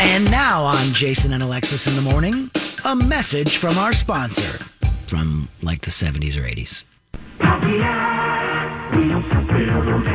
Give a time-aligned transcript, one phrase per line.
[0.00, 2.50] And now on Jason and Alexis in the morning,
[2.84, 4.58] a message from our sponsor
[5.08, 6.84] from like the 70s or 80s.
[7.38, 10.08] Pontiac, we build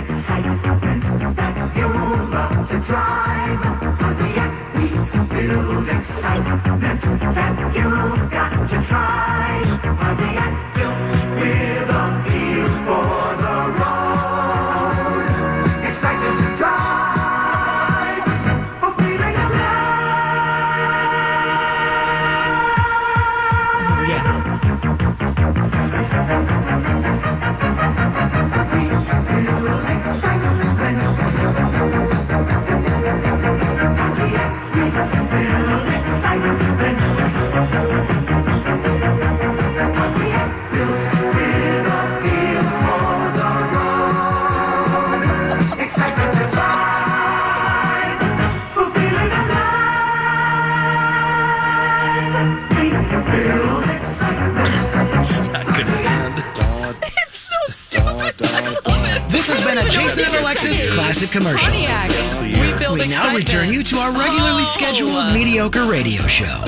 [61.23, 61.71] Alexis commercial.
[61.73, 62.09] Pontiac.
[62.41, 64.65] We build now return you to our regularly Oh.
[64.65, 66.63] scheduled mediocre radio show.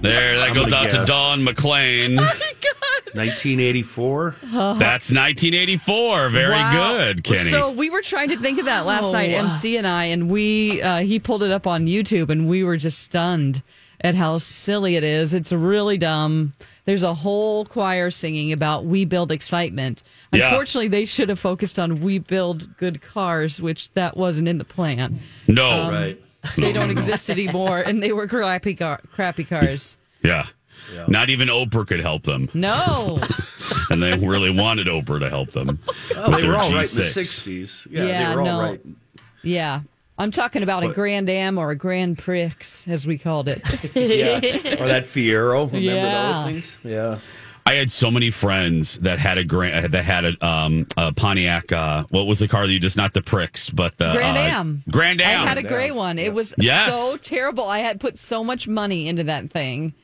[0.00, 2.16] There, that I'm goes gonna out to Don Dawn McClain.
[3.14, 4.36] 1984.
[4.78, 6.28] That's 1984.
[6.28, 6.96] Very Wow.
[6.98, 7.38] good, Kenny.
[7.50, 10.82] So we were trying to think of that last night, MC and I, and we
[10.82, 13.62] uh, he pulled it up on YouTube, and we were just stunned
[14.00, 15.32] at how silly it is.
[15.34, 16.52] It's really dumb.
[16.84, 20.02] There's a whole choir singing about "We build excitement."
[20.32, 20.48] Yeah.
[20.48, 24.64] Unfortunately, they should have focused on "We build good cars," which that wasn't in the
[24.64, 25.20] plan.
[25.48, 26.22] no, um, Right.
[26.56, 29.96] They don't exist anymore, and they were crappy car- crappy cars.
[30.22, 30.46] yeah.
[31.08, 33.18] Not even Oprah could help them, No.
[33.90, 35.80] and they really wanted Oprah to help them.
[36.14, 37.88] Oh, with they their were all right in the 60s.
[37.90, 38.60] Yeah, Yeah, they were all no.
[38.60, 38.80] right.
[39.42, 39.80] Yeah.
[40.18, 42.52] I'm talking about a Grand Am or a Grand Prix,
[42.86, 43.62] as we called it.
[43.94, 44.36] Yeah.
[44.82, 45.66] or that Fiero.
[45.66, 46.32] Remember Yeah.
[46.32, 46.78] those things?
[46.82, 47.18] Yeah.
[47.68, 51.72] I had so many friends that had a grand that had a, um, a Pontiac.
[51.72, 54.40] Uh, what was the car that you just not the pricks, but the Grand uh,
[54.40, 54.82] Am.
[54.90, 55.42] Grand Am.
[55.44, 56.18] I had a gray one.
[56.18, 56.94] It was Yes.
[57.10, 57.64] so terrible.
[57.66, 59.94] I had put so much money into that thing.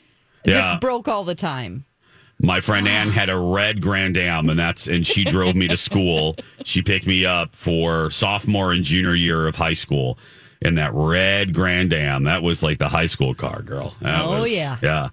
[0.44, 0.60] It Yeah.
[0.60, 1.84] just broke all the time.
[2.40, 5.76] My friend Ann had a red Grand Am, and that's and she drove me to
[5.76, 6.36] school.
[6.64, 10.18] She picked me up for sophomore and junior year of high school
[10.60, 12.24] in that red Grand Am.
[12.24, 13.94] That was like the high school car, girl.
[14.00, 14.78] That Oh, was- yeah.
[14.82, 15.08] yeah.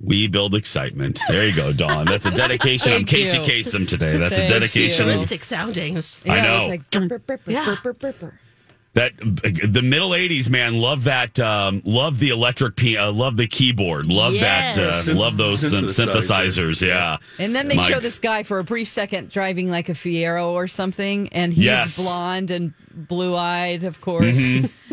[0.00, 1.18] We build excitement.
[1.28, 2.04] There you go, Dawn.
[2.04, 3.42] That's a dedication on Thank Casey you.
[3.42, 4.18] Kasem today.
[4.18, 5.08] That's Thank a dedication.
[5.08, 5.14] you.
[5.14, 5.96] Touristic sounding.
[5.96, 6.58] I Yeah, It know.
[6.58, 6.82] was like
[7.46, 7.76] Yeah.
[8.96, 13.46] That the middle '80s man love that um, love the electric p uh, love the
[13.46, 15.06] keyboard love that Yes.
[15.08, 16.14] uh, love those syn- Synthesizer.
[16.14, 19.90] synthesizers yeah And then they My- show this guy for a brief second driving like
[19.90, 22.02] a Fiero or something, and he's Yes.
[22.02, 24.38] blonde and blue eyed, of course.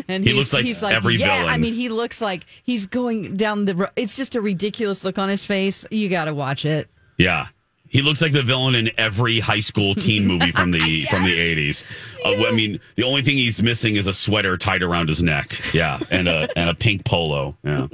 [0.06, 0.22] And Mm-hmm.
[0.24, 1.38] He he's, looks like he's like, every yeah.
[1.38, 1.54] villain.
[1.54, 3.74] I mean, he looks like he's going down the.
[3.74, 5.86] ro- It's just a ridiculous look on his face.
[5.90, 6.90] You got to watch it.
[7.16, 7.46] Yeah.
[7.94, 11.32] He looks like the villain in every high school teen movie from the from the
[11.32, 11.84] eighties.
[12.24, 15.60] Uh, I mean, the only thing he's missing is a sweater tied around his neck.
[15.72, 17.56] Yeah, and a and a pink polo.
[17.62, 17.86] Yeah.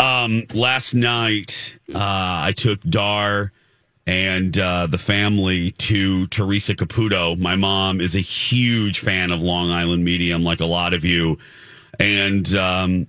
[0.00, 3.52] Um, last night, uh, I took Dar
[4.08, 7.38] and uh, the family to Teresa Caputo.
[7.38, 11.38] My mom is a huge fan of Long Island Medium, like a lot of you,
[12.00, 13.06] and um,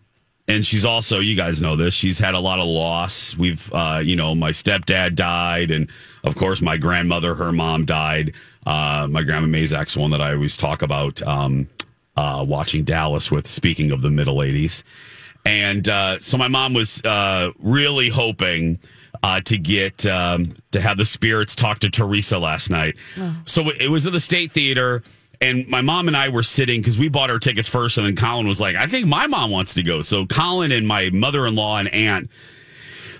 [0.47, 3.37] and she's also you guys know this she's had a lot of loss.
[3.37, 5.89] We've uh you know my stepdad died and
[6.23, 8.33] of course my grandmother her mom died.
[8.65, 11.67] Uh my grandma mazak's one that i always talk about um
[12.15, 14.83] uh watching dallas with speaking of the middle 80s
[15.45, 18.79] and uh so my mom was uh really hoping
[19.21, 22.95] uh, to get um, to have the spirits talk to Teresa last night.
[23.45, 25.01] So it was at the State Theater,
[25.43, 28.15] And my mom and I were sitting because we bought our tickets first, and then
[28.15, 31.77] Colin was like, "I think my mom wants to go." So Colin and my mother-in-law
[31.79, 32.29] and aunt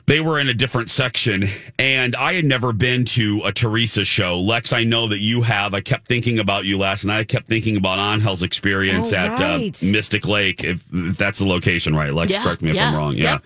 [0.06, 1.48] they were in a different section
[1.80, 5.74] and i had never been to a teresa show lex i know that you have
[5.74, 9.40] i kept thinking about you last night i kept thinking about angel's experience Oh, at
[9.40, 9.82] right.
[9.84, 12.94] uh, mystic lake if, if that's the location right lex Yeah, correct me if i'm
[12.96, 13.38] wrong yeah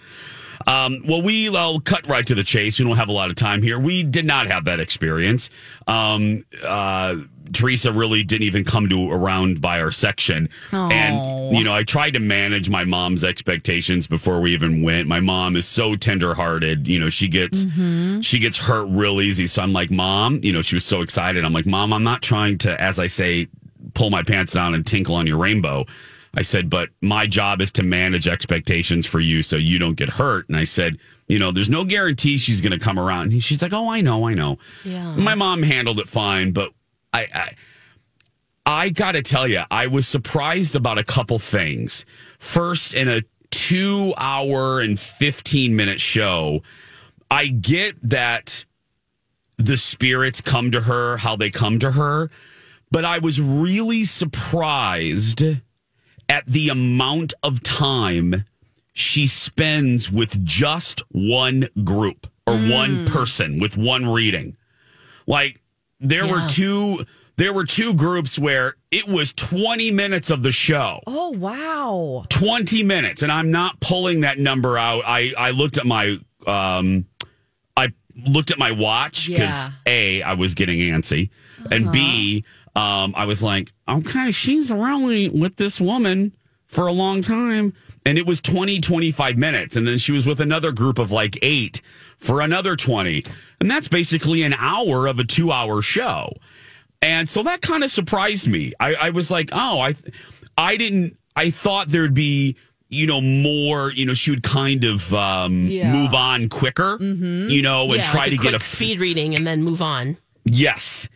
[0.66, 2.78] um, well, we will cut right to the chase.
[2.78, 3.80] We don't have a lot of time here.
[3.80, 5.50] We did not have that experience.
[5.88, 7.16] Um, uh,
[7.54, 10.50] Teresa really didn't even come to around by our section.
[10.72, 15.08] And, you know, I tried to manage my mom's expectations before we even went.
[15.08, 16.88] My mom is so tenderhearted.
[16.88, 18.22] You know, she gets, mm-hmm.
[18.22, 19.48] she gets hurt real easy.
[19.48, 21.46] So I'm like, mom, you know, she was so excited.
[21.46, 23.48] I'm like, mom, I'm not trying to, as I say,
[23.94, 25.86] pull my pants down and tinkle on your rainbow.
[26.36, 30.10] I said, but my job is to manage expectations for you so you don't get
[30.10, 30.48] hurt.
[30.50, 30.98] And I said,
[31.28, 33.32] you know, there's no guarantee she's going to come around.
[33.32, 34.60] And she's like, oh, I know, I know.
[34.86, 35.16] Yeah.
[35.16, 36.72] My mom handled it fine, but
[37.18, 37.56] I, I,
[38.66, 42.06] I got to tell you, I was surprised about a couple things.
[42.38, 46.62] First, in a two hour and 15 minute show,
[47.32, 48.66] I get that
[49.58, 52.30] the spirits come to her, how they come to her,
[52.92, 55.42] but I was really surprised
[56.30, 58.46] at the amount of time
[58.94, 63.14] she spends with just one group or one hmm.
[63.14, 64.56] person with one reading.
[65.26, 65.62] Like
[66.00, 67.06] there were two
[67.38, 71.02] there were two groups where it was 20 minutes of the show.
[71.06, 72.26] Oh wow.
[72.30, 75.04] 20 minutes and I'm not pulling that number out.
[75.06, 76.18] I I looked at my
[76.48, 77.06] um
[77.76, 77.90] I
[78.26, 79.70] looked at my watch cuz Yeah.
[79.86, 81.30] A I was getting antsy
[81.72, 82.44] and B
[82.76, 86.36] um I was like, "Okay, she's really with this woman
[86.68, 87.74] for a long time."
[88.06, 91.38] And it was 20 25 minutes and then she was with another group of like
[91.42, 91.82] 8
[92.18, 93.24] for another 20.
[93.62, 96.34] And that's basically an hour of a 2-hour show.
[97.02, 98.74] And so that kind of surprised me.
[98.80, 99.96] I, I was like, oh, I,
[100.58, 101.18] I didn't.
[101.36, 102.56] I thought there'd be,
[102.90, 103.92] you know, more.
[103.92, 105.92] You know, she would kind of um, Yeah.
[105.94, 106.98] move on quicker.
[107.00, 110.18] You know, and yeah, try like to get a speed reading and then move on.
[110.44, 111.08] yes.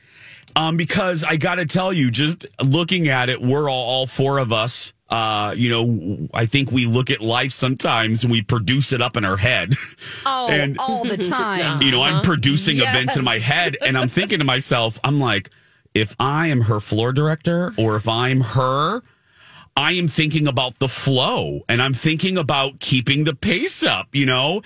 [0.54, 4.38] Um, because I got to tell you, just looking at it, we're all, all four
[4.38, 4.92] of us.
[5.12, 9.18] Uh, you know, I think we look at life sometimes and we produce it up
[9.18, 9.76] in our head.
[10.26, 11.82] Oh, And- all the time.
[11.84, 15.50] you know, I'm producing events in my head and I'm thinking to myself, I'm like,
[15.94, 19.02] if I am her floor director or if I'm her,
[19.76, 24.26] I am thinking about the flow and I'm thinking about keeping the pace up, you
[24.26, 24.62] know?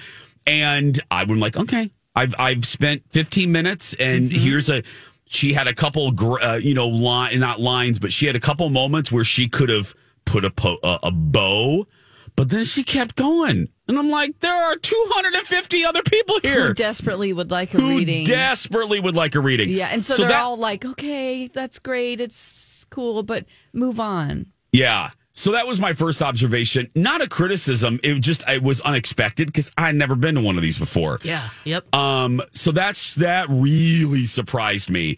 [0.46, 4.84] And I'm like, okay, I've, I've spent 15 minutes and here's a,
[5.28, 8.40] she had a couple, gr- uh, you know, line, not lines, but she had a
[8.40, 9.96] couple moments where she could have
[10.26, 11.88] put a, po- a, a bow,
[12.36, 13.70] but then she kept going.
[13.88, 17.90] And I'm like, there are 250 other people here Who desperately would like a who
[17.90, 18.26] reading.
[18.26, 19.70] desperately would like a reading.
[19.70, 22.20] yeah, and so, they're that- all like, "Okay, that's great.
[22.20, 25.12] It's cool, but move on." yeah.
[25.38, 26.90] So that was my first observation.
[26.96, 28.00] Not a criticism.
[28.04, 31.20] It just it was unexpected because I had never been to one of these before.
[31.24, 31.50] Yeah.
[31.66, 31.94] Yep.
[31.94, 32.42] Um.
[32.54, 35.18] So that's that really surprised me.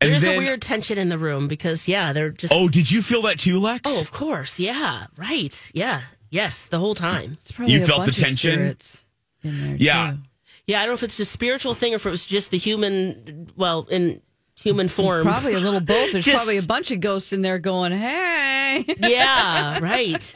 [0.00, 2.52] And There's then, a weird tension in the room because yeah, they're just.
[2.52, 3.82] Oh, did you feel that too, Lex?
[3.86, 4.58] Oh, of course.
[4.58, 5.06] Yeah.
[5.16, 5.70] Right.
[5.74, 6.00] Yeah.
[6.30, 6.68] Yes.
[6.68, 7.32] The whole time.
[7.40, 8.52] It's probably You a felt the bunch of tension?
[8.54, 9.04] spirits
[9.42, 9.76] in there.
[9.78, 10.10] Yeah.
[10.12, 10.18] too.
[10.66, 10.78] Yeah.
[10.80, 13.48] I don't know if it's a spiritual thing or if it was just the human.
[13.56, 14.20] Well, in
[14.60, 15.22] human form.
[15.24, 16.12] Probably a little both.
[16.12, 19.78] There's Just- probably a bunch of ghosts in there going, "Hey." Yeah.
[19.82, 20.34] Right.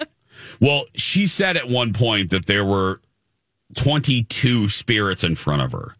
[0.58, 3.00] Well, she said at one point that there were
[3.76, 5.94] 22 spirits in front of her.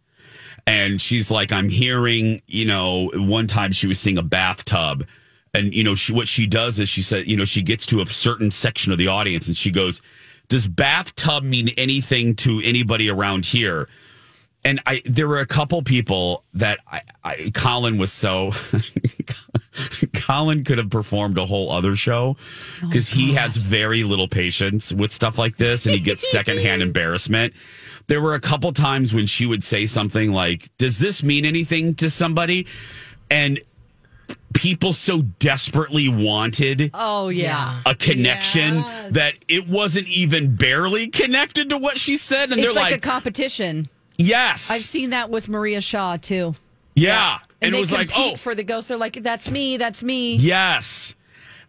[0.67, 5.07] And she's like, I'm hearing, you know, one time she was seeing a bathtub.
[5.53, 8.01] And, you know, she, what she does is she said, you know, she gets to
[8.01, 10.01] a certain section of the audience and she goes,
[10.47, 13.89] Does bathtub mean anything to anybody around here?
[14.63, 18.51] And I, there were a couple people that I, I Colin was so,
[20.13, 22.37] Colin could have performed a whole other show
[22.81, 27.53] because he has very little patience with stuff like this and he gets secondhand embarrassment.
[28.11, 31.95] There were a couple times when she would say something like, Does this mean anything
[31.95, 32.67] to somebody?
[33.29, 33.57] And
[34.53, 37.81] people so desperately wanted Oh yeah.
[37.85, 39.13] a connection Yes.
[39.13, 42.51] that it wasn't even barely connected to what she said.
[42.51, 43.87] And It's they're like, like, a competition.
[44.17, 44.69] Yes.
[44.69, 46.55] I've seen that with Maria Shaw too.
[46.95, 47.35] Yeah.
[47.61, 48.89] And, And, they it was compete like, oh, for the ghost.
[48.89, 49.77] They're like, "That's me.
[49.77, 51.15] That's me." yes.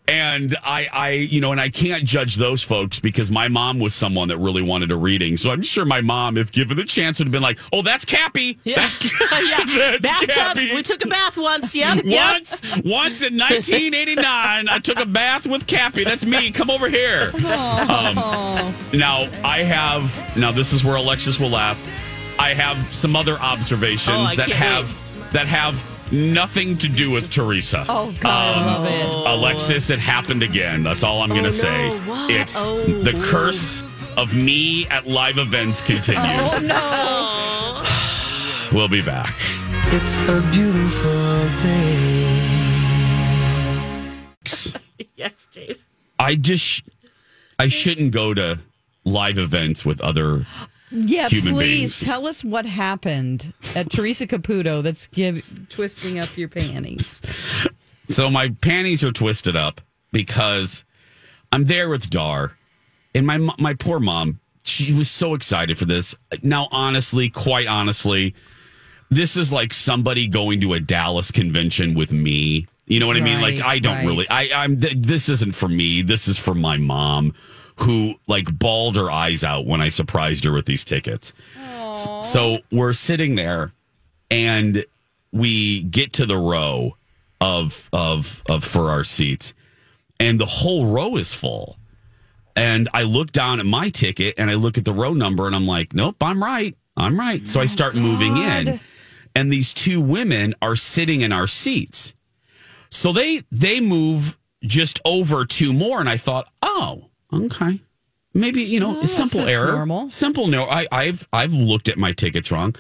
[0.09, 3.95] And I, I, you know, and I can't judge those folks because my mom was
[3.95, 5.37] someone that really wanted a reading.
[5.37, 8.05] So I'm sure my mom, if given the chance, would have been like, "Oh, that's
[8.05, 8.59] Cappy.
[8.65, 8.75] Yeah.
[8.81, 9.97] That's, yeah.
[10.01, 10.29] that's Bathtub.
[10.31, 11.75] Cappy." We took a bath once.
[11.83, 12.05] Yep.
[12.05, 16.05] once, once in 1989, I took a bath with Cappy.
[16.05, 16.51] That's me.
[16.51, 17.31] Come over here.
[17.37, 18.17] Um,
[18.93, 20.37] now I have.
[20.37, 21.81] Now this is where Alexis will laugh.
[22.39, 25.83] I have some other observations Oh, that have that have
[26.13, 27.85] nothing to do with Teresa.
[27.89, 29.31] Oh God, I um, love it.
[29.39, 30.83] Alexis, it happened again.
[30.83, 31.89] That's all I'm going to Oh, say.
[31.91, 31.97] no.
[32.01, 32.31] What?
[32.31, 32.83] It Oh.
[33.03, 33.83] the curse
[34.17, 36.63] of me at live events continues.
[36.63, 37.83] Oh no.
[38.79, 39.35] We'll be back.
[39.89, 42.39] It's a beautiful day.
[45.15, 45.87] Yes, Jace.
[46.19, 46.83] I just
[47.59, 48.59] I shouldn't go to
[49.05, 50.47] live events with other
[50.93, 52.01] Yeah, Human please beings.
[52.01, 57.23] tell us what happened at Teresa Caputo that's give, twisting up your panties.
[58.09, 59.81] So my panties are twisted up
[60.13, 60.85] because
[61.51, 62.57] I'm there with Dar,
[63.15, 64.39] and my my poor mom.
[64.65, 66.15] She was so excited for this.
[66.43, 68.33] Now, honestly, quite honestly,
[69.11, 72.69] this is like somebody going to a Dallas convention with me.
[72.87, 73.41] You know what I mean?
[73.41, 74.07] Like I don't right.
[74.07, 74.29] really.
[74.29, 74.77] I, I'm.
[74.77, 76.03] Th- this isn't for me.
[76.03, 77.35] This is for my mom,
[77.77, 81.33] who like bawled her eyes out when I surprised her with these tickets.
[81.59, 83.73] S- So we're sitting there,
[84.31, 84.85] and
[85.33, 86.97] we get to the row
[87.41, 89.55] of of of for our seats,
[90.21, 91.77] and the whole row is full.
[92.55, 95.57] And I look down at my ticket and I look at the row number and
[95.57, 96.77] I'm like, nope, I'm right.
[96.99, 97.49] I'm right.
[97.49, 98.79] So I oh start moving in.
[99.35, 102.13] And these two women are sitting in our seats.
[102.91, 107.81] So they they move just over two more and I thought, "Oh, okay.
[108.35, 109.73] Maybe, you know, simple error.
[109.73, 110.09] normal.
[110.09, 110.65] Simple no.
[110.65, 112.75] I I've I've looked at my tickets wrong.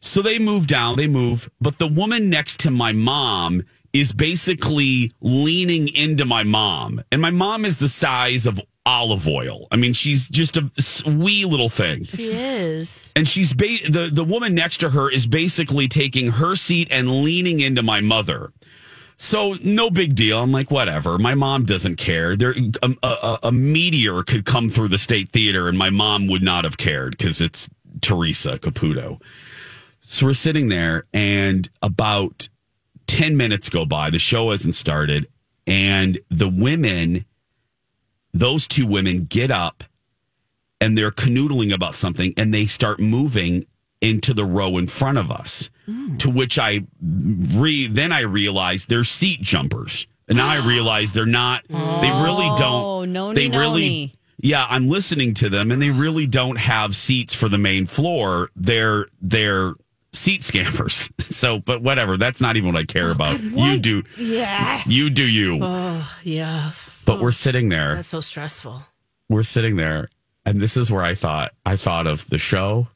[0.00, 5.12] So they move down, they move, but the woman next to my mom is basically
[5.20, 7.02] leaning into my mom.
[7.10, 9.66] And my mom is the size of olive oil.
[9.70, 10.70] I mean, she's just a
[11.06, 12.04] wee little thing.
[12.04, 13.12] She is.
[13.16, 17.22] And she's ba- the the woman next to her is basically taking her seat and
[17.22, 18.52] leaning into my mother.
[19.18, 20.40] So no big deal.
[20.40, 21.18] I'm like, whatever.
[21.18, 22.36] My mom doesn't care.
[22.36, 26.28] There, um, a, a, a meteor could come through the state theater, and my mom
[26.28, 27.68] would not have cared because it's
[28.00, 29.20] Teresa Caputo.
[29.98, 32.48] So we're sitting there, and about
[33.08, 34.10] ten minutes go by.
[34.10, 35.26] The show hasn't started,
[35.66, 37.24] and the women,
[38.32, 39.82] those two women, get up
[40.80, 43.66] and they're canoodling about something, and they start moving
[44.00, 45.70] into the row in front of us.
[46.18, 50.06] To which I re then I realized they're seat jumpers.
[50.28, 51.62] And now I realize they're not.
[51.68, 51.74] They
[52.10, 53.12] really Oh, don't.
[53.12, 53.80] noni they really.
[53.82, 54.14] noni.
[54.40, 58.50] Yeah, I'm listening to them, and they really don't have seats for the main floor.
[58.54, 59.74] They're they're
[60.12, 61.10] seat scammers.
[61.28, 62.16] So, but whatever.
[62.16, 63.40] That's not even what I care about.
[63.40, 64.02] You do.
[64.18, 64.82] Yeah.
[64.86, 65.60] You do you.
[65.62, 66.72] Oh, yeah.
[67.04, 68.82] but we're sitting there That's so stressful.
[69.28, 70.08] we're sitting there
[70.44, 72.88] and this is where i thought i thought of the show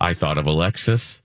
[0.00, 1.22] i thought of alexis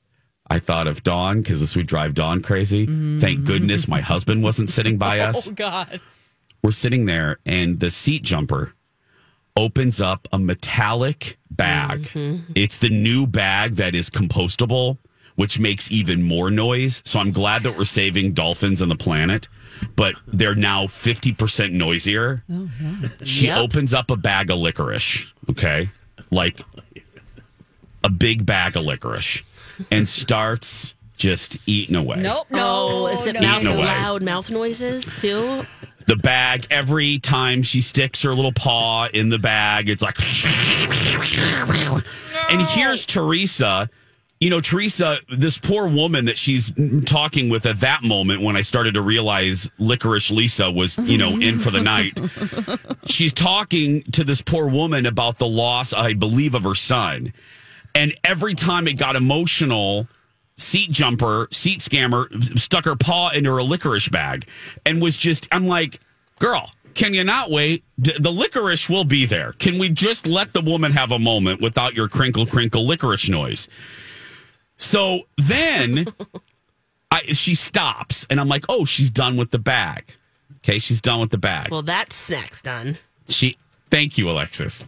[0.54, 2.86] i thought of dawn because this would drive dawn crazy.
[2.86, 3.46] Thank mm.
[3.46, 5.50] goodness my husband wasn't sitting by oh, us.
[5.50, 6.00] Oh God.
[6.62, 8.74] we're sitting there and the seat jumper
[9.56, 12.04] opens up a metallic bag.
[12.04, 12.52] Mm-hmm.
[12.56, 15.00] It's the new bag that is compostable
[15.36, 17.02] which makes even more noise.
[17.04, 19.48] So i'm glad that we're saving dolphins and the planet
[19.96, 22.44] but they're now 50% noisier.
[22.50, 22.70] Oh,
[23.24, 23.58] she Yep.
[23.58, 25.90] opens up a bag of licorice, okay?
[26.30, 26.62] Like
[28.04, 29.42] a big bag of licorice
[29.92, 32.18] and starts just eating away.
[32.22, 32.48] Nope.
[32.50, 32.60] No.
[32.62, 33.42] Oh, is it no.
[33.42, 33.86] mouth, Eating away.
[33.86, 35.64] loud mouth noises too?
[36.06, 40.18] The bag, every time she sticks her little paw in the bag, it's like.
[42.50, 43.90] And here's Teresa.
[44.40, 46.74] You know, Teresa, this poor woman that she's
[47.06, 51.40] talking with at that moment when I started to realize Licorice Lisa was, you know,
[51.40, 52.20] in for the night.
[53.06, 57.32] She's talking to this poor woman about the loss, I believe, of her son.
[57.96, 60.08] And every time it got emotional,
[60.58, 64.48] seat jumper, seat scammer stuck her paw into her licorice bag
[64.86, 66.00] and was just, I'm like,
[66.40, 67.84] girl, can you not wait?
[68.00, 69.54] D- the licorice will be there.
[69.54, 73.68] Can we just let the woman have a moment without your crinkle, crinkle licorice noise?
[74.78, 76.08] So then
[77.12, 80.16] I, she stops and I'm like, oh, she's done with the bag.
[80.58, 81.70] Okay, she's done with the bag.
[81.70, 82.98] Well, that snack's done.
[83.28, 83.58] She
[83.90, 84.86] thank you, Alexis.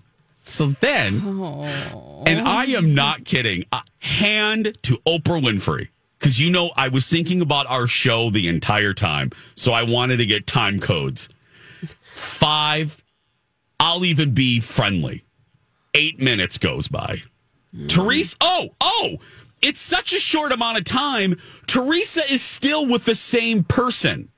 [0.48, 2.24] So then, oh.
[2.28, 3.66] and I am not kidding.
[3.72, 5.88] A hand to Oprah Winfrey
[6.20, 10.18] because you know I was thinking about our show the entire time, so I wanted
[10.18, 11.30] to get time codes.
[12.04, 13.04] Five,
[13.80, 15.26] I'll even be friendly.
[15.96, 17.24] Eight minutes goes by.
[17.76, 17.90] Mm.
[17.90, 19.18] Teresa, oh, oh,
[19.64, 21.38] it's such a short amount of time.
[21.66, 24.30] Teresa is still with the same person.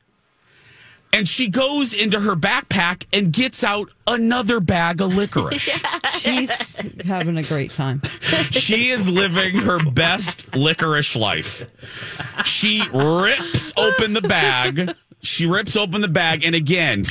[1.13, 5.81] And she goes into her backpack and gets out another bag of licorice.
[6.19, 8.01] She's having a great time.
[8.51, 11.65] She is living her best licorice life.
[12.45, 14.93] She rips open the bag.
[15.21, 17.05] She rips open the bag, and again,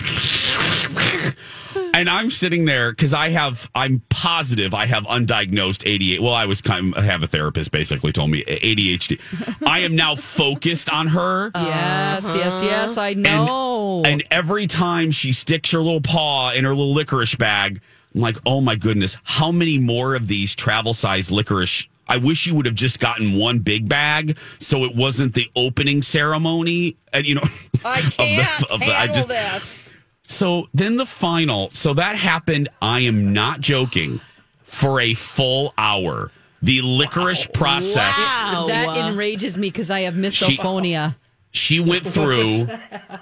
[1.97, 6.21] and I'm sitting there because I have, I'm positive I have undiagnosed ADHD.
[6.21, 9.19] Well, I was kind of, I have a therapist basically told me ADHD.
[9.67, 11.51] I am now focused on her.
[11.55, 12.65] Yes, yes, uh-huh.
[12.65, 12.97] yes.
[12.99, 14.03] I know.
[14.05, 17.81] And every time she sticks her little paw in her little licorice bag,
[18.15, 21.87] I'm like, oh my goodness, how many more of these travel size licorice?
[22.09, 26.03] I wish you would have just gotten one big bag so it wasn't the opening
[26.03, 26.97] ceremony.
[27.13, 27.45] And, you know,
[27.85, 29.93] I can't of the- I handle just- this.
[30.27, 34.21] So then the final, so that happened, I am not joking,
[34.63, 36.33] for a full hour.
[36.63, 38.17] The licorice process.
[38.19, 38.67] Wow.
[38.67, 41.15] That enrages me because I have misophonia.
[41.53, 42.67] She went through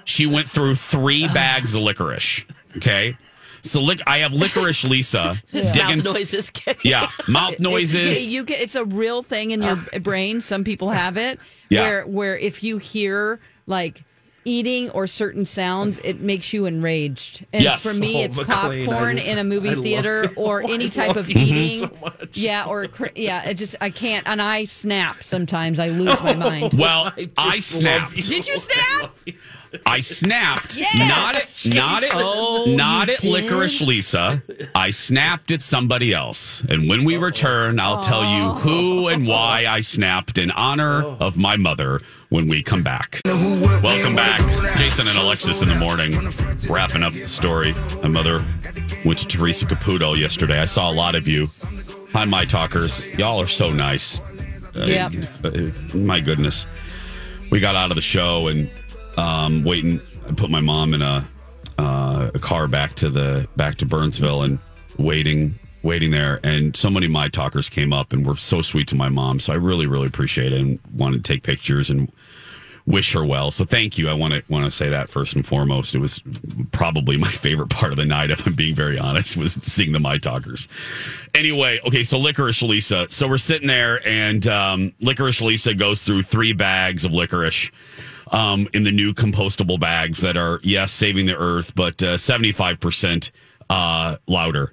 [0.05, 2.45] she went through three bags of licorice.
[2.79, 3.17] Okay.
[3.61, 6.53] So lic- I have licorice Lisa digging Mouth noises.
[6.83, 8.27] Yeah, mouth It's, noises.
[8.27, 9.99] you get it's a real thing in your ah.
[9.99, 10.41] brain.
[10.41, 11.39] Some people have it.
[11.69, 11.83] Yeah.
[11.83, 14.05] Where where if you hear like
[14.45, 17.45] eating or certain sounds, it makes you enraged.
[17.53, 17.83] And Yes.
[17.83, 20.87] for me, Oh, it's McLean, popcorn I- in a movie I theater or Oh, any
[20.87, 21.89] I type of eating.
[21.89, 22.37] so much.
[22.37, 25.79] Yeah, or yeah, it just I can't, and I snap sometimes.
[25.79, 26.75] I lose my oh, mind.
[26.75, 28.17] Well, I, just love snapped.
[28.17, 28.23] you.
[28.23, 29.17] Did you snap?
[29.87, 30.77] I snapped.
[30.77, 30.97] Yes!
[30.99, 33.31] Not at not at Oh, not you at did?
[33.31, 34.43] licorice Lisa.
[34.75, 36.63] I snapped at somebody else.
[36.69, 37.21] And when we oh.
[37.21, 41.17] return, I'll tell you who and why I snapped in honor oh.
[41.19, 42.01] of my mother
[42.35, 43.21] when we come back.
[43.25, 44.41] Welcome back.
[44.77, 46.13] Jason and Alexis in the morning.
[46.69, 47.75] Wrapping up the story.
[48.03, 48.45] My mother
[49.05, 50.59] went to Teresa Caputo yesterday.
[50.59, 51.47] I saw a lot of you.
[52.13, 53.07] Hi, my talkers.
[53.15, 54.19] Y'all are so nice.
[54.77, 55.13] Uh, Yep.
[55.45, 56.67] uh, my goodness.
[57.53, 58.69] We got out of the show and
[59.17, 60.01] um, waiting.
[60.29, 61.25] I put my mom in a,
[61.79, 64.59] uh, a car back to the back to Burnsville and
[64.99, 66.41] waiting, waiting there.
[66.43, 69.39] And so many my talkers came up and were so sweet to my mom.
[69.39, 72.11] So I really, really appreciate it and wanted to take pictures and
[72.87, 73.51] wish her well.
[73.51, 74.09] So thank you.
[74.09, 75.95] I want to want to say that first and foremost.
[75.95, 76.23] It was
[76.73, 80.01] probably my favorite part of the night, if I'm being very honest, was seeing the
[80.01, 80.69] my talkers.
[81.35, 83.07] Anyway, okay, so licorice Lisa.
[83.09, 87.71] So we're sitting there, and um, licorice Lisa goes through three bags of licorice.
[88.33, 92.03] Um, in the new compostable bags that are yes saving the earth, but
[92.55, 93.31] five percent
[93.69, 94.73] uh, louder.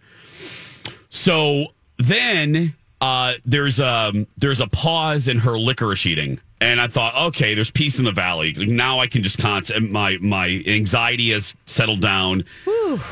[1.12, 7.16] So then uh, there's a there's a pause in her licorice eating, and I thought,
[7.28, 8.54] okay, there's peace in the valley.
[8.54, 9.92] Now I can just concentrate.
[9.92, 12.46] My my anxiety has settled down,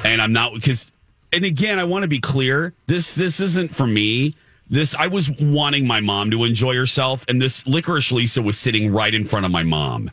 [0.04, 0.92] and I'm not because.
[1.32, 2.74] And again, I want to be clear.
[2.88, 4.34] This this isn't for me.
[4.70, 8.92] This I was wanting my mom to enjoy herself, and this licorice Lisa was sitting
[8.92, 10.10] right in front of my mom.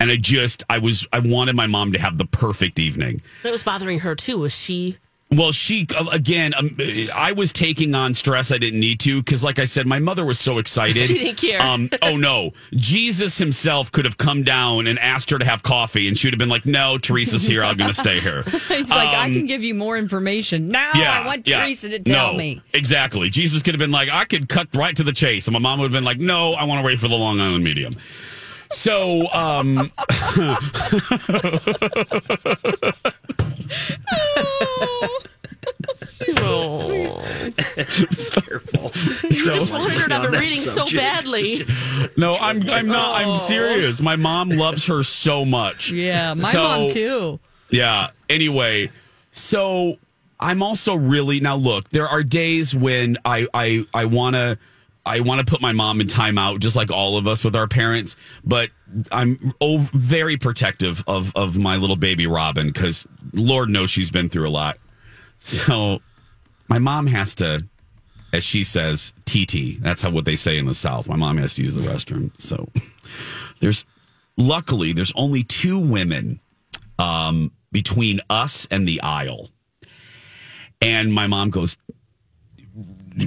[0.00, 3.22] And I just, I was, I wanted my mom to have the perfect evening.
[3.44, 4.38] It was bothering her too.
[4.38, 4.98] Was she?
[5.32, 6.52] Well, she again.
[6.54, 6.76] Um,
[7.14, 10.24] I was taking on stress I didn't need to because, like I said, my mother
[10.24, 11.02] was so excited.
[11.12, 11.62] She didn't care.
[11.62, 16.08] Um, oh no, Jesus himself could have come down and asked her to have coffee,
[16.08, 17.64] and she would have been like, "No, Teresa's here.
[17.64, 20.68] I'm going to stay here." He's like, I can give you more information.
[20.68, 21.60] Now Yeah, I want yeah.
[21.60, 22.60] Teresa to tell No, me.
[22.74, 23.30] Exactly.
[23.30, 25.46] Jesus could have been like, I could cut right to the chase.
[25.46, 27.40] And my mom would have been like, no, I want to wait for the Long
[27.40, 27.94] Island medium.
[28.70, 29.90] So, um,
[38.42, 38.92] Careful.
[39.24, 41.64] You just wanted her to have a reading so badly.
[42.16, 44.00] no, I'm, I'm not, I'm serious.
[44.00, 45.90] My mom loves her so much.
[45.90, 47.40] Yeah, my So- mom too.
[47.70, 48.10] Yeah.
[48.28, 48.90] Anyway,
[49.30, 49.96] so
[50.38, 54.58] I'm also really now look, there are days when I I I want to
[55.06, 57.66] I want to put my mom in timeout just like all of us with our
[57.66, 58.70] parents, but
[59.10, 64.28] I'm oh, very protective of of my little baby Robin cuz lord knows she's been
[64.28, 64.78] through a lot.
[65.38, 66.00] So
[66.72, 67.62] my mom has to
[68.32, 69.78] as she says TT.
[69.82, 71.06] That's how what they say in the south.
[71.06, 72.30] My mom has to use the restroom.
[72.40, 72.66] So
[73.60, 73.84] there's
[74.38, 76.40] luckily there's only two women
[76.98, 79.50] um, between us and the aisle.
[80.80, 81.76] And my mom goes,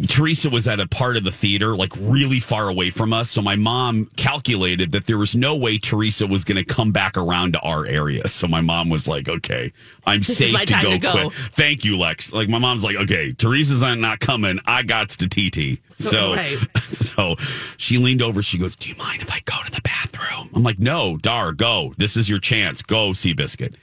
[0.07, 3.29] Teresa was at a part of the theater, like really far away from us.
[3.29, 7.17] So my mom calculated that there was no way Teresa was going to come back
[7.17, 8.27] around to our area.
[8.27, 9.71] So my mom was like, okay,
[10.05, 11.11] I'm This safe to go, to go.
[11.11, 11.33] quick.
[11.33, 12.33] Thank you, Lex.
[12.33, 14.59] Like my mom's like, okay, Teresa's not coming.
[14.65, 15.79] I got to TT.
[15.93, 16.57] So, Right.
[16.91, 17.35] so
[17.77, 18.41] she leaned over.
[18.43, 20.49] She goes, do you mind if I go to the bathroom?
[20.53, 21.93] I'm like, no, Dar, go.
[21.97, 22.81] This is your chance.
[22.81, 23.75] Go, Seabiscuit.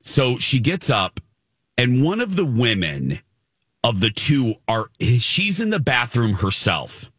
[0.00, 1.20] So she gets up,
[1.78, 3.20] and one of the women
[3.84, 7.10] of the two are she's in the bathroom herself.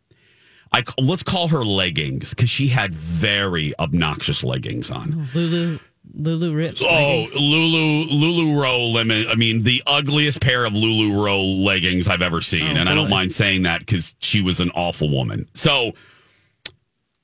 [0.71, 5.28] I let's call her leggings because she had very obnoxious leggings on.
[5.36, 5.80] Oh, Lulu,
[6.15, 6.82] Lulu Rich.
[6.84, 7.36] Oh, leggings.
[7.36, 9.28] Lulu Lululemon.
[9.30, 12.95] I mean, the ugliest pair of Lulu Row leggings I've ever seen, Oh, and I
[12.95, 15.47] don't mind saying that because she was an awful woman.
[15.54, 15.93] So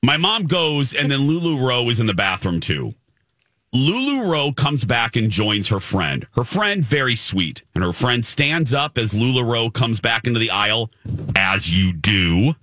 [0.02, 2.94] my mom goes, and then Lulu Row is in the bathroom too.
[3.72, 6.26] Lulu Rowe comes back and joins her friend.
[6.32, 7.62] Her friend, very sweet.
[7.74, 10.90] And her friend stands up as Lulu Rowe comes back into the aisle,
[11.36, 12.54] as you do.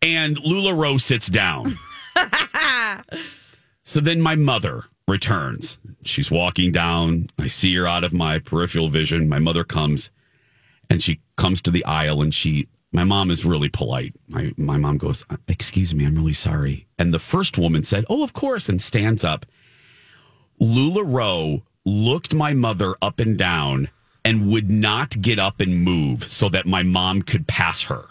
[0.00, 1.78] And Lula Rowe sits down.
[3.82, 5.76] so then my mother returns.
[6.04, 7.28] She's walking down.
[7.38, 9.28] I see her out of my peripheral vision.
[9.28, 10.10] My mother comes
[10.88, 14.16] and she comes to the aisle and she my mom is really polite.
[14.28, 18.06] My my mom goes, uh, "Excuse me, I'm really sorry." And the first woman said,
[18.08, 19.44] "Oh, of course," and stands up.
[20.60, 23.88] Lula Rowe looked my mother up and down
[24.24, 28.04] and would not get up and move so that my mom could pass her.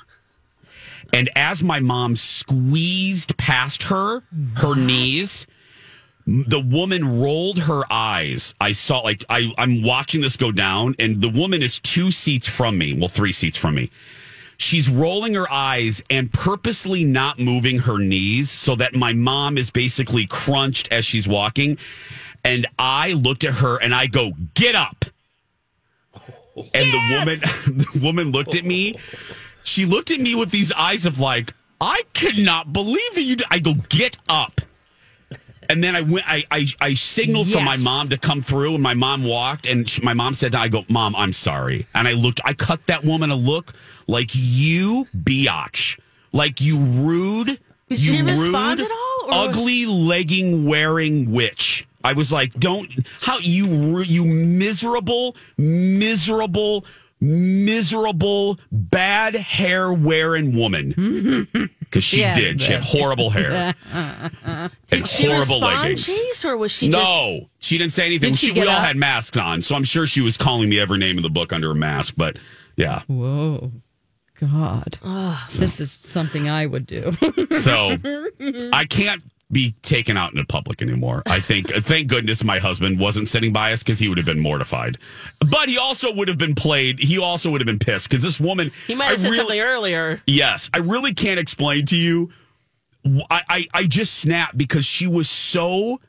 [1.13, 4.23] And as my mom squeezed past her,
[4.55, 5.47] her knees,
[6.25, 8.53] the woman rolled her eyes.
[8.59, 12.47] I saw like I, I'm watching this go down, and the woman is two seats
[12.47, 12.93] from me.
[12.93, 13.89] Well, three seats from me.
[14.57, 19.69] She's rolling her eyes and purposely not moving her knees so that my mom is
[19.69, 21.77] basically crunched as she's walking.
[22.47, 25.03] And I looked at her and I go, "Get up!"
[26.55, 27.39] And the woman,
[27.93, 28.95] the woman looked at me.
[29.63, 33.45] She looked at me with these eyes of like, "I cannot believe that you." d-"
[33.51, 34.61] I go, "Get up!"
[35.69, 36.23] And then I went.
[36.25, 39.89] I I, I signaled for my mom to come through, and my mom walked, and
[39.89, 42.39] she, my mom said, "I go, mom, I'm sorry." And I looked.
[42.45, 43.73] I cut that woman a look
[44.07, 45.99] like you biatch,
[46.31, 51.87] like you rude, Did you she rude, respond at all, ugly legging wearing witch.
[52.03, 52.89] I was like, "Don't
[53.21, 56.85] how you you miserable, miserable."
[57.19, 60.93] Miserable, bad hair wearing woman.
[60.93, 61.65] Mm-hmm.
[61.79, 62.61] Because she Yeah, did.
[62.61, 66.05] She had horrible hair and Did she horrible leggings.
[66.05, 67.03] Chase, or was she just?
[67.03, 68.33] No, she didn't say anything.
[68.33, 68.85] Did she She, we all up?
[68.85, 71.51] had masks on, so I'm sure she was calling me every name in the book
[71.51, 72.13] under a mask.
[72.15, 72.37] But
[72.75, 73.71] yeah, Whoa.
[74.39, 74.97] God.
[75.57, 77.11] This is something I would do.
[77.57, 77.95] so
[78.73, 81.23] I can't be taken out in the public anymore.
[81.25, 84.41] I think, thank goodness, my husband wasn't sitting by us because he would have been
[84.41, 84.97] mortified.
[85.39, 86.99] But he also would have been played.
[86.99, 88.71] He also would have been pissed because this woman.
[88.87, 90.21] He might I have said really- something earlier.
[90.27, 92.29] Yes, I really can't explain to you.
[93.29, 96.01] I, I I just snapped because she was so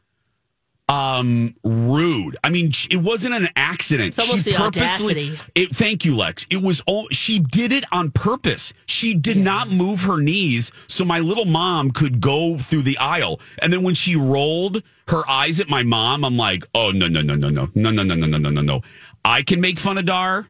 [0.88, 2.36] um rude.
[2.42, 4.08] I mean, it wasn't an accident.
[4.08, 5.36] It's almost she the audacity.
[5.54, 6.46] It, thank you, Lex.
[6.50, 8.72] It was all she did it on purpose.
[8.86, 13.40] She did not move her knees so my little mom could go through the aisle.
[13.60, 17.20] And then when she rolled her eyes at my mom, I'm like, oh no no
[17.20, 18.82] no no no no no no no no no no no.
[19.24, 20.48] I can make fun of Dar.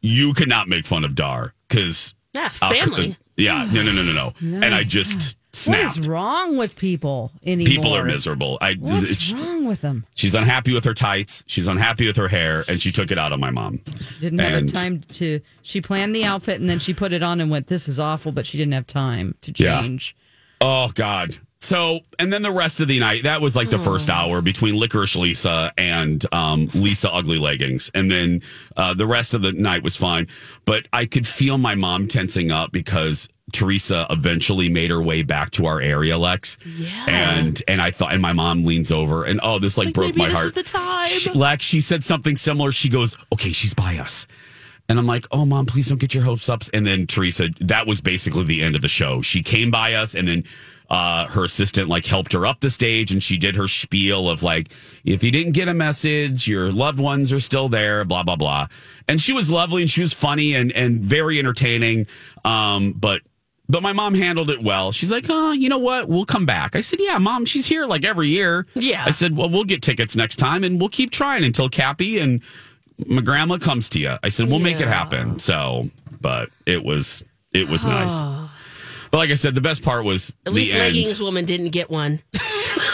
[0.00, 3.16] you cannot make fun of Dar because Yeah, family.
[3.36, 4.32] yeah, no, no, no, no, no.
[4.40, 5.98] And I just what snapped.
[5.98, 7.66] is wrong with people anymore?
[7.74, 8.58] People are miserable.
[8.60, 10.04] I, What's it's- wrong with them?
[10.14, 11.44] she's unhappy with her tights.
[11.46, 13.80] She's unhappy with her hair, and she took it out on my mom.
[14.20, 15.40] Didn't have And- the time to.
[15.62, 18.32] She planned the outfit and then she put it on and went, "This is awful,"
[18.32, 19.80] but she didn't have time to Yeah.
[19.80, 20.14] change.
[20.60, 21.38] Oh God.
[21.64, 24.76] So, and then the rest of the night, that was like the first hour between
[24.76, 27.90] Licorice Lisa and um, Lisa Ugly Leggings.
[27.94, 28.42] And then
[28.76, 30.28] uh, the rest of the night was fine.
[30.66, 35.50] But I could feel my mom tensing up because Teresa eventually made her way back
[35.52, 36.58] to our area, Lex.
[36.76, 36.88] Yeah.
[37.08, 40.16] And and I thought, and my mom leans over and oh, this like, Like, broke
[40.16, 40.54] my heart.
[40.54, 41.08] the time.
[41.08, 42.72] She- Lex, she said something similar.
[42.72, 44.26] She goes, okay, she's by us.
[44.90, 46.62] And I'm like, oh, mom, please don't get your hopes up.
[46.74, 49.22] And then Teresa, that was basically the end of the show.
[49.22, 50.44] She came by us and then
[50.94, 54.44] uh, her assistant like helped her up the stage and she did her spiel of
[54.44, 54.70] like,
[55.04, 58.68] if you didn't get a message, your loved ones are still there, blah, blah, blah.
[59.08, 62.06] And she was lovely and she was funny and, and very entertaining.
[62.44, 63.22] Um, but
[63.68, 64.92] but my mom handled it well.
[64.92, 66.08] She's like, oh, you know what?
[66.08, 66.76] We'll come back.
[66.76, 68.64] I said, yeah, mom, she's here like every year.
[68.74, 69.02] Yeah.
[69.04, 72.40] I said, well, we'll get tickets next time and we'll keep trying until Cappy and
[73.04, 74.16] my grandma comes to you.
[74.22, 75.40] I said, we'll make it happen.
[75.40, 78.22] So, but it was, it was nice.
[79.14, 80.80] But like I said, the best part was At the least end.
[80.82, 82.20] leggings woman didn't get one.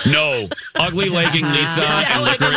[0.07, 2.57] No, ugly legging Lisa and like licorice.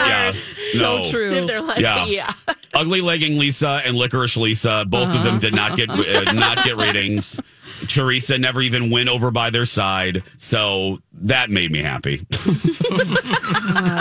[0.50, 0.52] hers.
[0.58, 1.46] Yes, no, So true.
[1.46, 2.06] They're like, Yeah.
[2.06, 2.32] yeah.
[2.74, 4.86] ugly legging Lisa and licorice Lisa.
[4.88, 7.42] Both of them did not get uh, not get ratings.
[7.90, 12.26] Teresa never even went over by their side, so that made me happy.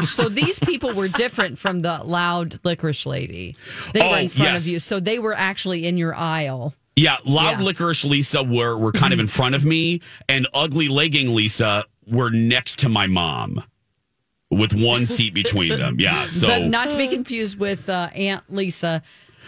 [0.06, 3.56] So these people were different from the loud licorice lady.
[3.92, 4.66] They were Oh, in front yes.
[4.66, 6.74] of you, so they were actually in your aisle.
[6.96, 7.64] Yeah, loud Yeah.
[7.64, 12.30] licorice Lisa were were kind of in front of me, and ugly legging Lisa were
[12.30, 13.62] next to my mom,
[14.50, 15.96] with one seat between them.
[15.98, 19.02] Yeah, so but not to be confused with uh, Aunt Lisa,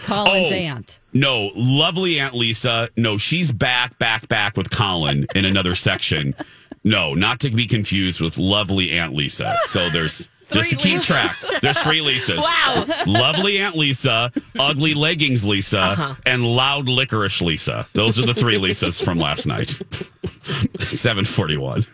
[0.05, 0.55] Colin's Oh.
[0.55, 0.99] aunt.
[1.13, 2.89] No, lovely Aunt Lisa.
[2.97, 6.35] No, she's back, back, back with Colin in another section.
[6.83, 9.55] No, not to be confused with lovely Aunt Lisa.
[9.67, 11.31] So there's just to keep track.
[11.63, 12.39] There's three Lisas.
[12.39, 12.85] Wow.
[13.07, 16.15] Lovely Aunt Lisa, ugly leggings Lisa, Uh-huh.
[16.27, 17.87] and loud licorice Lisa.
[17.93, 19.81] Those are the three Lisas from last night.
[20.81, 21.85] 741.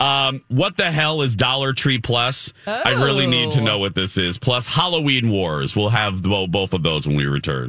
[0.00, 2.52] Um, what the hell is Dollar Tree Plus?
[2.66, 3.64] I really need to Oh.
[3.64, 4.38] know what this is.
[4.38, 5.76] Plus Halloween Wars.
[5.76, 7.64] We'll have both of those when we return.